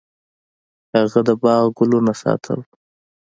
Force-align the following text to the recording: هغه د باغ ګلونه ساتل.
هغه 0.95 1.19
د 1.27 1.29
باغ 1.41 1.65
ګلونه 1.77 2.13
ساتل. 2.21 2.59